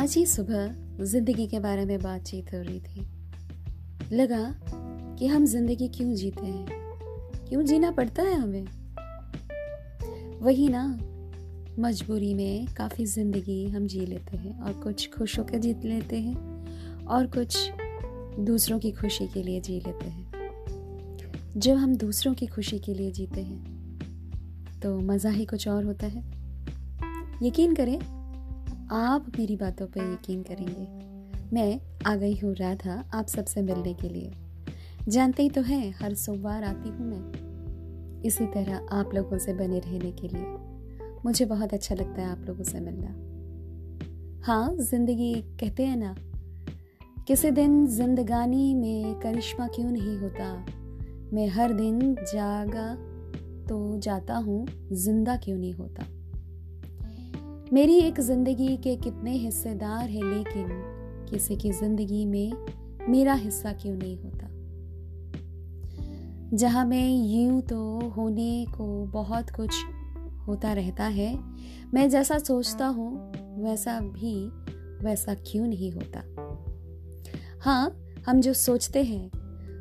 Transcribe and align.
आज 0.00 0.14
ही 0.16 0.26
सुबह 0.26 1.04
ज़िंदगी 1.04 1.46
के 1.46 1.58
बारे 1.60 1.84
में 1.84 1.98
बातचीत 2.00 2.54
हो 2.54 2.60
रही 2.62 2.80
थी। 2.80 4.16
लगा 4.16 4.54
कि 5.16 5.26
हम 5.26 5.44
ज़िंदगी 5.46 5.88
क्यों 5.88 6.14
जीते 6.14 6.46
हैं? 6.46 6.66
क्यों 7.48 7.62
जीना 7.62 7.90
पड़ता 7.90 8.22
है 8.22 8.34
हमें? 8.34 8.64
वही 10.40 10.68
ना, 10.68 10.84
मजबूरी 11.78 12.34
में 12.34 12.66
काफ़ी 12.74 13.06
ज़िंदगी 13.06 13.68
हम 13.68 13.86
जी 13.86 14.00
लेते 14.00 14.36
हैं 14.36 14.60
और 14.60 14.72
कुछ 14.72 15.10
खुश 15.10 15.38
होकर 15.38 15.58
जीत 15.58 15.84
लेते 15.84 16.20
हैं 16.20 17.04
और 17.06 17.26
कुछ 17.26 17.70
दूसरों 18.40 18.78
की 18.78 18.92
खुशी 18.92 19.26
के 19.28 19.42
लिए 19.42 19.60
जी 19.60 19.82
लेते 19.86 20.08
हैं। 20.08 21.52
जब 21.56 21.76
हम 21.76 21.96
दूसरों 21.96 22.34
की 22.34 22.46
खुशी 22.46 22.78
के 22.78 22.94
लिए 22.94 23.10
जीते 23.10 23.40
हैं 23.40 24.80
तो 24.82 24.98
मज़ा 24.98 25.30
ही 25.30 25.44
कुछ 25.44 25.68
और 25.68 25.84
होता 25.84 26.06
है। 26.06 26.24
यकीन 27.42 27.74
करें 27.74 28.19
आप 28.92 29.26
मेरी 29.38 29.56
बातों 29.56 29.86
पर 29.86 30.12
यकीन 30.12 30.42
करेंगे। 30.42 30.86
मैं 31.52 31.80
आ 32.06 32.16
गई 32.16 32.36
हूँ 32.36 32.54
राधा 32.54 33.04
आप 33.14 33.26
सबसे 33.26 33.62
मिलने 33.62 33.94
के 33.94 34.08
लिए। 34.08 34.32
जानते 35.08 35.42
ही 35.42 35.50
तो 35.50 35.62
हैं, 35.62 35.94
हर 36.02 36.14
सोमवार 36.14 36.64
आती 36.64 36.88
हूँ 36.88 37.06
मैं। 37.06 38.22
इसी 38.22 38.46
तरह 38.46 38.88
आप 38.92 39.14
लोगों 39.14 39.38
से 39.38 39.54
बने 39.54 39.78
रहने 39.78 40.12
के 40.12 40.28
लिए। 40.28 40.56
मुझे 41.24 41.44
बहुत 41.44 41.74
अच्छा 41.74 41.94
लगता 41.94 42.22
है 42.22 42.28
आप 42.28 42.44
लोगों 42.48 42.64
से 42.64 42.80
मिलना। 42.80 43.08
हाँ 44.46 44.76
ज़िंदगी 44.76 45.34
कहते 45.34 45.86
हैं 45.86 45.96
ना, 45.96 46.14
किसी 47.26 47.50
दिन 47.50 47.86
जिंदगानी 47.86 48.74
में 48.74 49.14
करिश्मा 49.14 49.66
क्यों 49.66 49.90
नहीं 49.90 50.18
होता? 50.18 50.66
मैं 51.32 51.48
हर 51.48 51.72
दिन 51.72 52.14
जागा 52.14 52.94
तो 53.68 53.98
जाता 53.98 54.36
हूँ, 54.36 54.66
ज़िंदा 54.92 55.36
क्यों 55.36 55.58
नहीं 55.58 55.74
होता? 55.74 56.04
मेरी 57.72 57.98
एक 57.98 58.20
ज़िंदगी 58.20 58.76
के 58.76 58.96
कितने 58.96 59.32
हिस्सेदार 59.32 60.08
हैं, 60.08 60.22
लेकिन 60.22 60.68
किसी 61.30 61.56
की 61.56 61.72
ज़िंदगी 61.72 62.24
में 62.26 62.52
मेरा 63.08 63.34
हिस्सा 63.34 63.72
क्यों 63.72 63.96
नहीं 63.96 64.16
होता? 64.16 64.46
जहाँ 66.56 66.84
मैं 66.86 67.24
यूँ 67.26 67.60
तो 67.60 67.98
होने 68.08 68.66
को 68.76 69.06
बहुत 69.06 69.50
कुछ 69.50 69.74
होता 70.46 70.72
रहता 70.72 71.04
है, 71.04 71.38
मैं 71.94 72.10
जैसा 72.10 72.38
सोचता 72.38 72.86
हूँ, 72.86 73.32
वैसा 73.64 74.00
भी 74.00 74.46
वैसा 75.06 75.34
क्यों 75.34 75.66
नहीं 75.66 75.92
होता? 75.92 76.22
हाँ 77.60 77.96
हम 78.26 78.40
जो 78.40 78.52
सोचते 78.52 79.02
हैं, 79.02 79.30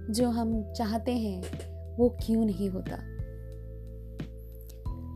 जो 0.10 0.30
हम 0.30 0.74
चाहते 0.78 1.12
हैं, 1.12 1.42
वो 1.98 2.10
क्यों 2.10 2.46
नहीं 2.46 2.70
होता? 2.70 3.19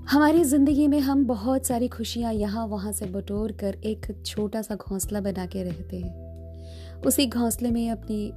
हमारी 0.09 0.44
ज़िंदगी 0.44 0.88
में 0.88 1.00
हम 1.00 1.26
बहुत 1.26 1.66
सारी 1.66 1.88
खुशियाँ 1.88 2.34
यहाँ 2.34 2.66
वहाँ 2.68 2.92
से 2.92 3.06
बटोर 3.06 3.52
कर 3.52 3.76
एक 3.84 4.06
छोटा 4.26 4.62
सा 4.62 4.76
घोंसला 4.76 5.22
बना 5.22 5.46
के 5.46 5.64
रहते 5.64 5.98
हैं। 5.98 7.02
उसी 7.02 7.28
घोंसले 7.28 7.72
में 7.72 7.90
अपनी 7.90 8.34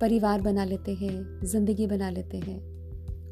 परिवार 0.00 0.40
बना 0.40 0.64
लेते 0.64 0.94
हैं, 0.94 1.40
ज़िंदगी 1.44 1.86
बना 1.86 2.10
लेते 2.10 2.36
हैं। 2.36 2.77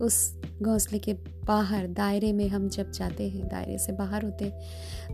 उस 0.01 0.37
घोंसले 0.63 0.99
के 0.99 1.13
बाहर 1.45 1.87
दायरे 1.87 2.33
में 2.33 2.49
हम 2.49 2.69
जब 2.69 2.91
जाते 2.91 3.29
हैं 3.29 3.49
दायरे 3.49 3.79
से 3.79 3.93
बाहर 3.93 4.25
होते 4.25 4.53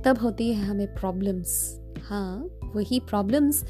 तब 0.04 0.18
होती 0.18 0.52
है 0.52 0.64
हमें 0.64 0.94
प्रॉब्लम्स 0.94 1.78
हाँ 2.02 2.48
वही 2.74 3.00
प्रॉब्लम्स 3.00 3.64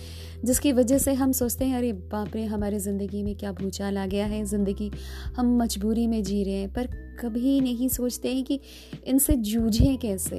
जिसकी 0.45 0.73
वजह 0.73 0.99
से 0.99 1.13
हम 1.13 1.33
सोचते 1.33 1.65
हैं 1.65 1.79
अरे 1.79 1.93
बाप 1.93 2.29
रे 2.35 2.45
हमारे 2.45 2.79
ज़िंदगी 2.79 3.23
में 3.23 3.37
क्या 3.37 3.53
भूचाल 3.53 3.99
आ 3.99 4.07
गया 4.07 4.27
है 4.27 4.45
ज़िंदगी 4.45 4.91
हम 5.37 5.59
मजबूरी 5.59 6.07
में 6.07 6.23
जी 6.23 6.45
रहे 6.45 6.55
हैं 6.55 6.73
पर 6.73 6.87
कभी 7.21 7.61
नहीं 7.61 7.89
सोचते 7.89 8.35
हैं 8.35 8.45
कि 8.45 8.61
इनसे 9.07 9.37
जूझें 9.37 9.99
कैसे? 9.99 10.37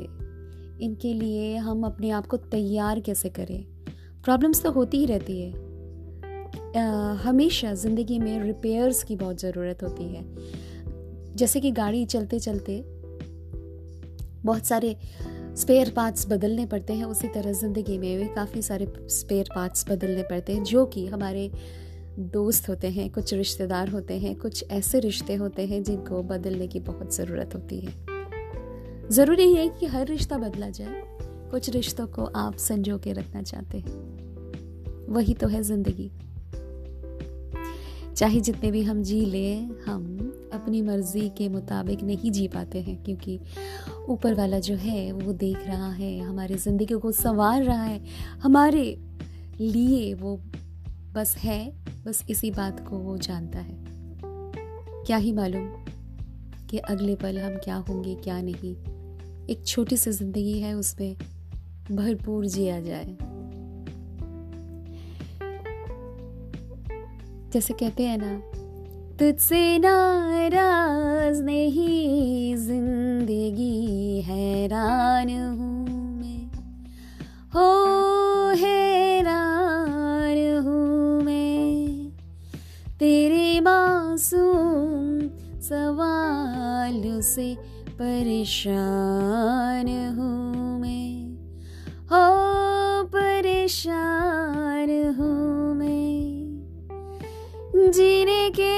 इनके 0.86 1.14
लिए 1.14 1.58
हम 1.58 1.84
अपने 1.84 2.10
आप 2.10 2.28
को 2.28 2.38
तैयार 2.38 3.00
कैसे 3.00 3.30
करें? 3.30 3.66
प्रॉब्लम्स 4.24 4.64
तो 4.64 4.72
होती 4.72 4.98
ही 4.98 5.06
रहती 5.06 5.42
है। 5.42 5.52
आ, 6.78 7.14
हमेशा 7.14 7.74
ज़िंदगी 7.74 8.20
में 8.20 8.44
रिपेयर्स 8.44 9.04
की 9.04 9.16
बहुत 9.16 9.42
ज़रूरत 9.42 9.84
होती 9.84 10.04
है। 10.04 10.36
जैसे 11.36 11.60
कि 11.60 11.72
गाड़ी 11.72 12.06
चलते 12.06 12.40
चलते 12.40 12.84
बहुत 14.46 14.66
सारे 14.66 14.98
स्पेयर 15.56 15.90
पार्ट्स 15.90 16.28
बदलने 16.28 16.66
पड़ते 16.66 16.94
हैं, 16.94 17.06
उसी 17.06 17.28
तरह 17.28 17.52
ज़िंदगी 17.52 17.98
में 17.98 18.18
भी 18.20 18.28
काफ़ी 18.28 18.62
सारे 18.62 18.88
स्पेयर 19.10 19.50
पार्ट्स 19.56 19.90
बदलने 19.90 20.24
पड़ते 20.24 20.54
हैं, 20.54 20.64
जो 20.64 20.86
कि 20.86 21.06
हमारे 21.08 21.52
दोस्त 22.20 22.70
होते 22.70 22.88
हैं, 22.88 23.10
कुछ 23.12 23.34
रिश्तेदार 23.34 23.90
होते 23.90 24.14
हैं, 24.20 24.36
कुछ 24.36 24.66
ऐसे 24.72 25.00
रिश्ते 25.00 25.36
होते 25.36 25.66
हैं 25.66 25.84
जिनको 25.84 26.24
बदलने 26.24 26.68
की 26.68 26.80
बहुत 26.80 27.16
ज़रूरत 27.16 27.56
होती 27.56 27.80
है। 27.80 27.94
ज़रूरी 29.10 29.54
है 29.54 29.70
कि 29.70 29.86
हर 29.86 30.08
रिश्ता 30.08 30.38
बदला 30.38 30.70
जाए, 30.70 31.04
कुछ 31.52 31.70
रिश्तों 31.70 32.08
को 32.08 32.26
आप 32.26 32.58
संजो 32.58 32.98
के 32.98 33.14
रखना 33.14 33.42
चाहते 33.42 33.78
हैं। 33.78 34.14
वही 35.10 35.34
तो 35.34 35.48
है 35.48 35.64
ज़िंदगी। 35.64 36.12
चाहे 38.16 38.40
जितने 38.40 38.72
भी 38.72 38.84
हम 38.84 39.04
जी 39.04 39.26
लें, 39.26 39.70
हम 39.86 40.33
अपनी 40.54 40.82
मर्ज़ी 40.82 41.30
के 41.30 41.50
मुताबिक 41.50 42.04
नहीं 42.04 42.32
जी 42.32 42.48
पाते 42.48 42.82
हैं, 42.82 43.04
क्योंकि 43.04 43.40
ऊपर 44.10 44.34
वाला 44.34 44.60
जो 44.60 44.76
है, 44.76 45.12
वो 45.12 45.34
देख 45.34 45.68
रहा 45.68 45.92
है, 45.92 46.20
हमारी 46.20 46.56
ज़िंदगी 46.56 46.96
को 46.96 47.12
संवार 47.12 47.64
रहा 47.64 47.84
है, 47.84 48.02
हमारे 48.42 48.84
लिए 49.60 50.14
वो 50.14 50.36
बस 51.14 51.36
है, 51.38 51.72
बस 52.06 52.24
इसी 52.30 52.52
बात 52.52 52.88
को 52.88 52.98
वो 52.98 53.18
जानता 53.18 53.60
है। 53.60 53.78
क्या 55.06 55.18
ही 55.18 55.32
मालूम 55.32 55.68
कि 56.70 56.78
अगले 56.78 57.16
पल 57.16 57.38
हम 57.40 57.58
क्या 57.58 57.76
होंगे, 57.76 58.16
क्या 58.16 58.42
नहीं। 58.42 58.76
एक 59.46 59.64
छोटी 59.68 59.98
सी 59.98 60.12
ज़िंदगी 60.12 60.60
है 60.60 60.74
उसमें 60.74 61.16
भरपूर 61.92 62.46
जिया 62.46 62.80
जाए। 62.80 63.18
जैसे 67.54 67.74
कहते 67.74 68.04
हैं 68.04 68.18
ना 68.18 68.63
तुझसे 69.20 69.78
नाराज़ 69.78 71.44
नहीं 71.44 72.56
ज़िंदगी 72.56 74.22
हैरान 74.22 75.30
हूँ 75.30 76.20
मैं। 76.20 76.52
हो 77.56 77.70
हैरान 78.56 80.66
हूँ 80.66 81.24
मैं। 81.24 82.10
तेरे 83.00 83.60
मासूम 83.60 85.20
सवाल 85.62 87.22
से 87.22 87.58
परेशान 87.90 89.88
हूँ 89.88 90.80
मैं। 90.80 91.38
हो 92.12 93.04
परेशान 93.04 95.16
हूँ 95.20 95.76
मैं। 95.76 96.34
जीने 97.92 98.50
के 98.50 98.73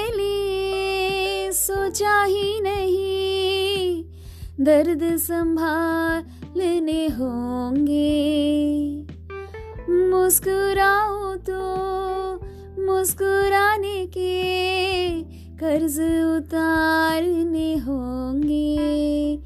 सोचा 1.96 2.24
ही 2.24 2.60
नहीं। 2.62 4.04
दर्द 4.66 5.18
संभालने 5.18 7.08
होंगे। 7.08 8.08
मुस्कुराओ 9.90 11.36
तो 11.36 11.62
मुस्कुराने 12.86 14.06
के 14.06 14.34
कर्ज 15.56 16.00
उतारने 16.36 17.78
होंगे। 17.78 19.40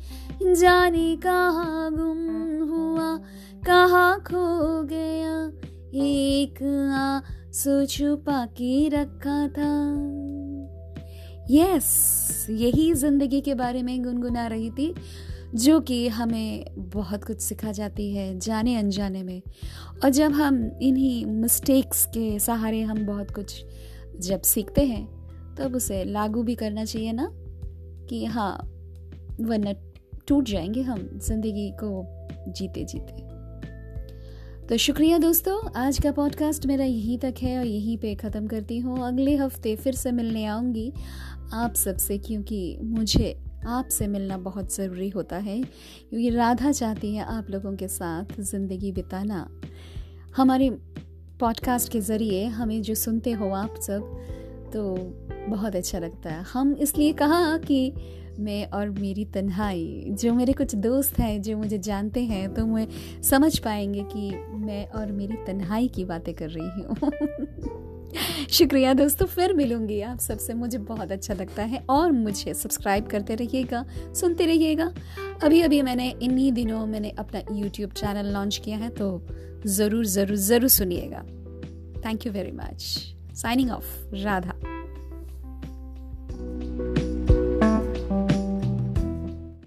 जाने 0.43 1.15
कहाँ 1.15 1.93
गुम 1.93 2.25
हुआ, 2.69 3.17
कहाँ 3.65 4.19
खो 4.19 4.83
गया। 4.83 5.47
एक 5.93 6.63
आ 6.93 7.21
सो 7.51 7.85
छुपा 7.85 8.45
के 8.45 8.89
रखा 8.89 9.47
था। 9.47 9.89
यस 11.51 12.47
यही 12.49 12.93
ज़िंदगी 12.93 13.41
के 13.41 13.55
बारे 13.55 13.83
में 13.83 14.03
गुनगुना 14.03 14.47
रही 14.47 14.69
थी, 14.69 14.95
जो 15.55 15.79
कि 15.79 16.07
हमें 16.07 16.65
बहुत 16.77 17.23
कुछ 17.23 17.41
सिखा 17.41 17.71
जाती 17.71 18.13
है 18.13 18.39
जाने 18.39 18.75
अनजाने 18.75 19.23
में। 19.23 19.41
और 20.03 20.09
जब 20.09 20.31
हम 20.31 20.79
इन्हीं 20.81 21.25
मिस्टेक्स 21.25 22.05
के 22.05 22.39
सहारे 22.39 22.81
हम 22.81 23.05
बहुत 23.05 23.31
कुछ 23.31 23.65
जब 24.19 24.41
सीखते 24.41 24.81
हैं, 24.81 25.05
तब 25.55 25.75
उसे 25.75 26.03
लागू 26.03 26.43
भी 26.43 26.55
करना 26.55 26.85
चाहिए 26.85 27.11
ना? 27.11 27.29
कि 28.09 28.25
हाँ 28.25 28.57
वरना 29.41 29.73
टूट 30.27 30.43
जाएँगे 30.43 30.81
हम, 30.81 31.09
ज़िंदगी 31.13 31.71
को 31.71 32.05
जीते 32.51 32.83
जीते 32.83 33.28
तो 34.69 34.77
शुक्रिया 34.77 35.17
दोस्तों, 35.17 35.71
आज 35.75 35.99
का 35.99 36.11
पॉडकास्ट 36.11 36.65
मेरा 36.65 36.85
यहीं 36.85 37.17
तक 37.19 37.35
है 37.41 37.57
और 37.59 37.65
यहीं 37.65 37.97
पे 37.97 38.13
ख़त्म 38.15 38.47
करती 38.47 38.77
हूँ। 38.79 38.97
अगले 39.07 39.35
हफ़्ते 39.35 39.75
फिर 39.75 39.93
से 39.93 40.11
मिलने 40.11 40.45
आऊँगी 40.45 40.91
आप 41.53 41.75
सबसे, 41.75 42.17
क्योंकि 42.17 42.77
मुझे 42.81 43.31
आपसे 43.67 44.07
मिलना 44.07 44.37
बहुत 44.37 44.75
ज़रूरी 44.75 45.09
होता 45.09 45.37
है, 45.37 45.61
क्योंकि 45.61 46.29
राधा 46.29 46.71
चाहती 46.71 47.13
है 47.15 47.25
आप 47.27 47.49
लोगों 47.49 47.75
के 47.75 47.87
साथ 47.87 48.39
ज़िंदगी 48.41 48.91
बिताना। 48.91 49.47
हमारे 50.37 50.69
पॉडकास्ट 51.39 51.91
के 51.91 52.01
ज़रिए 52.01 52.45
हमें 52.45 52.81
जो 52.81 52.95
सुनते 52.95 53.31
हो 53.31 53.49
आप 53.53 53.79
सब 53.81 54.69
तो 54.73 54.95
बहुत 55.49 55.75
अच्छा 55.75 55.99
लगता 55.99 56.29
है। 56.29 56.43
हम 56.43 56.73
इसलिए 56.73 57.13
कहा 57.13 57.57
कि 57.57 57.93
मैं 58.39 58.65
और 58.69 58.89
मेरी 58.89 59.25
तन्हाई। 59.25 60.05
जो 60.11 60.33
मेरे 60.33 60.53
कुछ 60.53 60.75
दोस्त 60.75 61.19
हैं, 61.19 61.41
जो 61.41 61.57
मुझे 61.57 61.77
जानते 61.77 62.23
हैं 62.23 62.53
तो 62.53 62.65
मैं 62.65 62.87
समझ 63.23 63.57
पाएँगे 63.59 64.03
कि 64.11 64.31
मैं 64.57 64.85
और 64.89 65.11
मेरी 65.11 65.35
तन्हाई 65.47 65.87
की 65.87 66.05
बातें 66.05 66.33
कर 66.33 66.49
रही 66.49 66.83
हूँ। 66.83 67.11
शुक्रिया 68.49 68.93
दोस्तों, 68.93 69.25
फिर 69.25 69.53
मिलूँगी 69.53 69.99
आप 70.01 70.19
सबसे। 70.19 70.53
मुझे 70.53 70.77
बहुत 70.77 71.11
अच्छा 71.11 71.33
लगता 71.33 71.63
है 71.63 71.83
और 71.89 72.11
मुझे 72.11 72.53
सब्सक्राइब 72.53 73.07
करते 73.07 73.35
रहिएगा, 73.35 73.85
सुनते 74.13 74.45
रहिएगा। 74.45 74.91
अभी 75.43 75.61
अभी 75.61 75.81
मैंने 75.81 76.09
इन्हीं 76.21 76.51
दिनों 76.51 76.85
मैंने 76.85 77.09
अपना 77.09 77.41
यूट्यूब 77.51 77.91
चैनल 77.91 78.33
लॉन्च 78.33 78.57
किया 78.57 78.77
है 78.77 78.89
तो 78.89 79.11
ज़रूर 79.65 80.05
ज़रूर 80.05 80.37
ज़रूर 80.37 80.69
सुनिएगा। 80.69 81.23
Thank 82.05 82.25
you 82.25 82.31
very 82.31 82.51
much 82.51 82.81
signing 83.35 83.71
off 83.71 84.15
Radha. 84.15 84.68